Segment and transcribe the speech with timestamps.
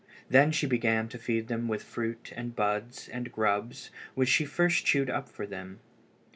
[0.31, 4.83] Then she began to feed them with fruit and buds and grubs, which she first
[4.83, 5.79] chewed for them.